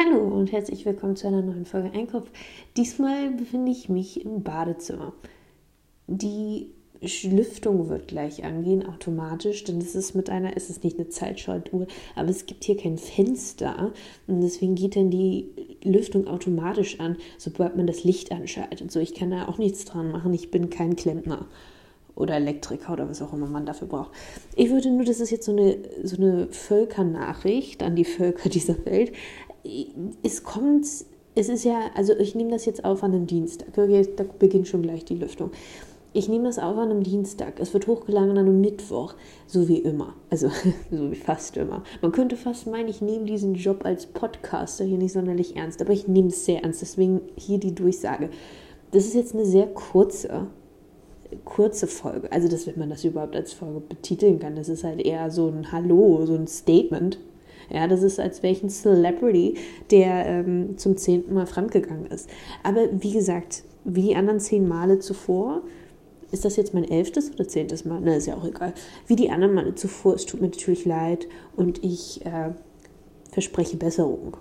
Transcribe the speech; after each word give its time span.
Hallo 0.00 0.28
und 0.28 0.52
herzlich 0.52 0.86
willkommen 0.86 1.16
zu 1.16 1.26
einer 1.26 1.42
neuen 1.42 1.66
Folge 1.66 1.90
Einkopf. 1.92 2.30
Diesmal 2.76 3.32
befinde 3.32 3.72
ich 3.72 3.88
mich 3.88 4.24
im 4.24 4.44
Badezimmer. 4.44 5.12
Die 6.06 6.68
Lüftung 7.24 7.88
wird 7.88 8.06
gleich 8.06 8.44
angehen, 8.44 8.86
automatisch, 8.86 9.64
denn 9.64 9.78
es 9.78 9.96
ist 9.96 10.14
mit 10.14 10.30
einer, 10.30 10.56
es 10.56 10.70
ist 10.70 10.84
nicht 10.84 11.00
eine 11.00 11.08
Zeitschaltuhr, 11.08 11.88
aber 12.14 12.28
es 12.28 12.46
gibt 12.46 12.62
hier 12.62 12.76
kein 12.76 12.96
Fenster 12.96 13.92
und 14.28 14.40
deswegen 14.40 14.76
geht 14.76 14.94
dann 14.94 15.10
die 15.10 15.50
Lüftung 15.82 16.28
automatisch 16.28 17.00
an, 17.00 17.16
sobald 17.36 17.76
man 17.76 17.88
das 17.88 18.04
Licht 18.04 18.30
anschaltet. 18.30 18.92
So, 18.92 19.00
ich 19.00 19.14
kann 19.14 19.32
da 19.32 19.48
auch 19.48 19.58
nichts 19.58 19.84
dran 19.84 20.12
machen, 20.12 20.32
ich 20.32 20.52
bin 20.52 20.70
kein 20.70 20.94
Klempner 20.94 21.48
oder 22.18 22.34
Elektriker 22.34 22.92
oder 22.92 23.08
was 23.08 23.22
auch 23.22 23.32
immer 23.32 23.46
man 23.46 23.64
dafür 23.64 23.88
braucht. 23.88 24.10
Ich 24.56 24.70
würde 24.70 24.90
nur, 24.90 25.04
das 25.04 25.20
ist 25.20 25.30
jetzt 25.30 25.46
so 25.46 25.52
eine, 25.52 25.78
so 26.02 26.16
eine 26.16 26.48
Völkernachricht 26.50 27.82
an 27.82 27.96
die 27.96 28.04
Völker 28.04 28.48
dieser 28.48 28.84
Welt. 28.84 29.12
Es 30.22 30.42
kommt, 30.42 30.86
es 31.34 31.48
ist 31.48 31.64
ja, 31.64 31.90
also 31.94 32.14
ich 32.16 32.34
nehme 32.34 32.50
das 32.50 32.66
jetzt 32.66 32.84
auf 32.84 33.02
an 33.02 33.12
einem 33.12 33.26
Dienstag. 33.26 33.68
Da 33.72 34.24
beginnt 34.38 34.68
schon 34.68 34.82
gleich 34.82 35.04
die 35.04 35.14
Lüftung. 35.14 35.50
Ich 36.14 36.28
nehme 36.28 36.44
das 36.44 36.58
auf 36.58 36.76
an 36.76 36.90
einem 36.90 37.02
Dienstag. 37.02 37.60
Es 37.60 37.74
wird 37.74 37.86
hochgeladen 37.86 38.30
an 38.30 38.38
einem 38.38 38.60
Mittwoch, 38.60 39.14
so 39.46 39.68
wie 39.68 39.78
immer. 39.78 40.14
Also 40.30 40.48
so 40.90 41.10
wie 41.10 41.16
fast 41.16 41.56
immer. 41.56 41.84
Man 42.02 42.12
könnte 42.12 42.36
fast 42.36 42.66
meinen, 42.66 42.88
ich 42.88 43.00
nehme 43.00 43.26
diesen 43.26 43.54
Job 43.54 43.84
als 43.84 44.06
Podcaster 44.06 44.84
hier 44.84 44.98
nicht 44.98 45.12
sonderlich 45.12 45.56
ernst, 45.56 45.80
aber 45.82 45.92
ich 45.92 46.08
nehme 46.08 46.28
es 46.28 46.44
sehr 46.44 46.62
ernst. 46.62 46.82
Deswegen 46.82 47.20
hier 47.36 47.58
die 47.58 47.74
Durchsage. 47.74 48.30
Das 48.90 49.04
ist 49.04 49.14
jetzt 49.14 49.34
eine 49.34 49.44
sehr 49.44 49.66
kurze, 49.66 50.46
kurze 51.44 51.86
Folge. 51.86 52.30
Also, 52.32 52.48
dass 52.48 52.66
man 52.76 52.90
das 52.90 53.04
überhaupt 53.04 53.36
als 53.36 53.52
Folge 53.52 53.80
betiteln 53.80 54.38
kann. 54.38 54.56
Das 54.56 54.68
ist 54.68 54.84
halt 54.84 55.00
eher 55.00 55.30
so 55.30 55.48
ein 55.48 55.72
Hallo, 55.72 56.24
so 56.26 56.34
ein 56.34 56.46
Statement. 56.46 57.18
Ja, 57.70 57.86
das 57.86 58.02
ist, 58.02 58.18
als 58.18 58.42
ein 58.42 58.70
Celebrity, 58.70 59.56
der 59.90 60.26
ähm, 60.26 60.78
zum 60.78 60.96
zehnten 60.96 61.34
Mal 61.34 61.46
fremdgegangen 61.46 62.06
ist. 62.06 62.30
Aber 62.62 62.88
wie 62.92 63.12
gesagt, 63.12 63.62
wie 63.84 64.02
die 64.02 64.16
anderen 64.16 64.40
zehn 64.40 64.66
Male 64.66 64.98
zuvor, 65.00 65.62
ist 66.30 66.44
das 66.44 66.56
jetzt 66.56 66.74
mein 66.74 66.84
elftes 66.84 67.32
oder 67.32 67.46
zehntes 67.46 67.84
Mal? 67.84 68.00
Na, 68.02 68.16
ist 68.16 68.26
ja 68.26 68.36
auch 68.36 68.44
egal. 68.44 68.72
Wie 69.06 69.16
die 69.16 69.30
anderen 69.30 69.54
Male 69.54 69.74
zuvor, 69.74 70.14
es 70.14 70.26
tut 70.26 70.40
mir 70.40 70.48
natürlich 70.48 70.84
leid 70.84 71.26
und 71.56 71.84
ich 71.84 72.24
äh, 72.24 72.50
verspreche 73.32 73.76
Besserung. 73.76 74.36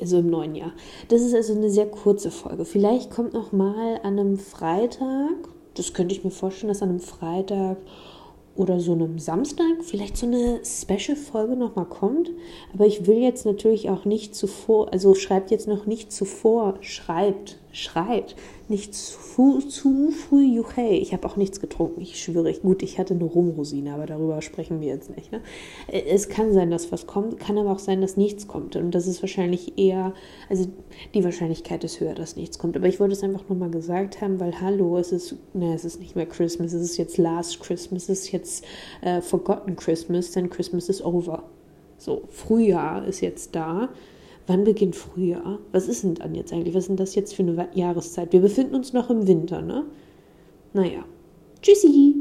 Also 0.00 0.18
im 0.18 0.30
neuen 0.30 0.54
Jahr. 0.54 0.72
Das 1.08 1.22
ist 1.22 1.34
also 1.34 1.54
eine 1.54 1.70
sehr 1.70 1.86
kurze 1.86 2.30
Folge. 2.30 2.64
Vielleicht 2.64 3.10
kommt 3.10 3.32
noch 3.32 3.52
mal 3.52 3.96
an 4.02 4.18
einem 4.18 4.38
Freitag, 4.38 5.34
das 5.74 5.92
könnte 5.92 6.14
ich 6.14 6.24
mir 6.24 6.30
vorstellen, 6.30 6.68
dass 6.68 6.82
an 6.82 6.90
einem 6.90 7.00
Freitag 7.00 7.78
oder 8.58 8.80
so 8.80 8.92
einem 8.92 9.20
Samstag 9.20 9.82
vielleicht 9.82 10.16
so 10.16 10.26
eine 10.26 10.60
Special-Folge 10.64 11.54
nochmal 11.54 11.84
kommt. 11.84 12.30
Aber 12.74 12.86
ich 12.86 13.06
will 13.06 13.18
jetzt 13.18 13.46
natürlich 13.46 13.88
auch 13.88 14.04
nicht 14.04 14.34
zuvor, 14.34 14.92
also 14.92 15.14
schreibt 15.14 15.52
jetzt 15.52 15.68
noch 15.68 15.86
nicht 15.86 16.12
zuvor, 16.12 16.74
schreibt, 16.80 17.58
schreibt 17.70 18.34
nicht 18.70 18.94
zu, 18.94 19.60
zu 19.60 20.10
früh 20.10 20.44
Juchei. 20.44 20.98
Ich 20.98 21.12
habe 21.12 21.26
auch 21.26 21.36
nichts 21.36 21.60
getrunken, 21.60 22.00
ich 22.00 22.20
schwöre. 22.22 22.52
Gut, 22.54 22.82
ich 22.82 22.98
hatte 22.98 23.14
eine 23.14 23.24
Rumrosine, 23.24 23.94
aber 23.94 24.06
darüber 24.06 24.42
sprechen 24.42 24.80
wir 24.80 24.88
jetzt 24.88 25.14
nicht. 25.14 25.32
Ne? 25.32 25.40
Es 25.88 26.28
kann 26.28 26.52
sein, 26.52 26.70
dass 26.70 26.92
was 26.92 27.06
kommt, 27.06 27.38
kann 27.38 27.58
aber 27.58 27.72
auch 27.72 27.78
sein, 27.78 28.00
dass 28.00 28.16
nichts 28.16 28.46
kommt. 28.46 28.76
Und 28.76 28.90
das 28.92 29.06
ist 29.06 29.22
wahrscheinlich 29.22 29.78
eher, 29.78 30.14
also 30.48 30.66
die 31.14 31.24
Wahrscheinlichkeit 31.24 31.84
ist 31.84 32.00
höher, 32.00 32.14
dass 32.14 32.36
nichts 32.36 32.58
kommt. 32.58 32.76
Aber 32.76 32.86
ich 32.86 33.00
wollte 33.00 33.14
es 33.14 33.22
einfach 33.22 33.48
nochmal 33.48 33.70
gesagt 33.70 34.20
haben, 34.20 34.40
weil 34.40 34.60
hallo, 34.60 34.98
es 34.98 35.12
ist, 35.12 35.36
ne, 35.54 35.74
es 35.74 35.84
ist 35.84 36.00
nicht 36.00 36.16
mehr 36.16 36.26
Christmas, 36.26 36.72
es 36.72 36.82
ist 36.82 36.96
jetzt 36.96 37.18
Last 37.18 37.60
Christmas, 37.60 38.04
es 38.04 38.20
ist 38.20 38.32
jetzt 38.32 38.64
äh, 39.00 39.20
Forgotten 39.20 39.76
Christmas, 39.76 40.32
denn 40.32 40.50
Christmas 40.50 40.88
is 40.88 41.04
over. 41.04 41.44
So, 41.98 42.22
Frühjahr 42.28 43.06
ist 43.06 43.20
jetzt 43.20 43.54
da. 43.54 43.88
Wann 44.48 44.64
beginnt 44.64 44.96
Frühjahr? 44.96 45.58
Was 45.72 45.88
ist 45.88 46.04
denn 46.04 46.14
dann 46.14 46.34
jetzt 46.34 46.54
eigentlich? 46.54 46.74
Was 46.74 46.84
ist 46.84 46.88
denn 46.88 46.96
das 46.96 47.14
jetzt 47.14 47.34
für 47.34 47.42
eine 47.42 47.68
Jahreszeit? 47.74 48.32
Wir 48.32 48.40
befinden 48.40 48.74
uns 48.74 48.94
noch 48.94 49.10
im 49.10 49.26
Winter, 49.28 49.60
ne? 49.60 49.84
Naja. 50.72 51.04
Tschüssi! 51.60 52.14